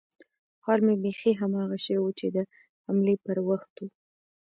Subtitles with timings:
[0.63, 2.37] حال مې بيخي هماغه شى و چې د
[2.85, 3.85] حملې پر وخت و.